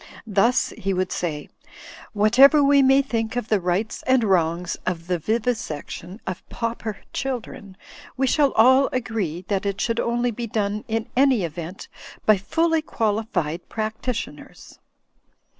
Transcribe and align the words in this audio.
Thus, 0.25 0.69
he 0.79 0.95
would 0.95 1.11
say, 1.11 1.47
^'Whatever 2.15 2.65
we 2.67 2.81
may 2.81 3.03
think 3.03 3.35
of 3.35 3.49
the 3.49 3.59
rights 3.59 4.03
and 4.07 4.23
wrongs 4.23 4.75
of 4.83 5.05
the 5.05 5.19
vivisection 5.19 6.19
of 6.25 6.43
pauper 6.49 7.01
children, 7.13 7.77
we 8.17 8.25
shall 8.25 8.51
all 8.53 8.89
agree 8.91 9.45
that 9.47 9.63
it 9.63 9.79
should 9.79 9.99
only 9.99 10.31
be 10.31 10.47
done, 10.47 10.85
in 10.87 11.07
any 11.15 11.43
event, 11.43 11.87
by 12.25 12.37
fully 12.37 12.81
quali 12.81 13.27
fied 13.31 13.69
practitioners." 13.69 14.79